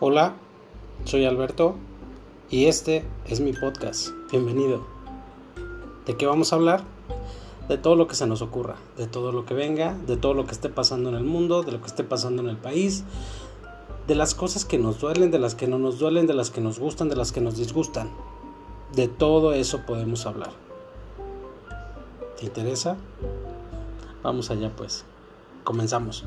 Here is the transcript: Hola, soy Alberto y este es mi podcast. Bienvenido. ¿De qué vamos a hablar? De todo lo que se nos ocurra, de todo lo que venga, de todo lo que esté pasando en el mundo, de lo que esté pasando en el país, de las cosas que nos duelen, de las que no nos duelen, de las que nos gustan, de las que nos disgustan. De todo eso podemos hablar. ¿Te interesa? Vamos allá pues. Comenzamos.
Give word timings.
Hola, 0.00 0.34
soy 1.04 1.24
Alberto 1.24 1.76
y 2.50 2.64
este 2.64 3.04
es 3.28 3.38
mi 3.38 3.52
podcast. 3.52 4.08
Bienvenido. 4.32 4.84
¿De 6.04 6.16
qué 6.16 6.26
vamos 6.26 6.52
a 6.52 6.56
hablar? 6.56 6.82
De 7.68 7.78
todo 7.78 7.94
lo 7.94 8.08
que 8.08 8.16
se 8.16 8.26
nos 8.26 8.42
ocurra, 8.42 8.74
de 8.96 9.06
todo 9.06 9.30
lo 9.30 9.46
que 9.46 9.54
venga, 9.54 9.96
de 10.08 10.16
todo 10.16 10.34
lo 10.34 10.46
que 10.46 10.50
esté 10.50 10.68
pasando 10.68 11.10
en 11.10 11.14
el 11.14 11.22
mundo, 11.22 11.62
de 11.62 11.70
lo 11.70 11.80
que 11.80 11.86
esté 11.86 12.02
pasando 12.02 12.42
en 12.42 12.48
el 12.48 12.56
país, 12.56 13.04
de 14.08 14.16
las 14.16 14.34
cosas 14.34 14.64
que 14.64 14.78
nos 14.78 14.98
duelen, 14.98 15.30
de 15.30 15.38
las 15.38 15.54
que 15.54 15.68
no 15.68 15.78
nos 15.78 16.00
duelen, 16.00 16.26
de 16.26 16.34
las 16.34 16.50
que 16.50 16.60
nos 16.60 16.80
gustan, 16.80 17.08
de 17.08 17.14
las 17.14 17.30
que 17.30 17.40
nos 17.40 17.56
disgustan. 17.56 18.10
De 18.96 19.06
todo 19.06 19.52
eso 19.52 19.86
podemos 19.86 20.26
hablar. 20.26 20.50
¿Te 22.36 22.46
interesa? 22.46 22.96
Vamos 24.24 24.50
allá 24.50 24.74
pues. 24.74 25.04
Comenzamos. 25.62 26.24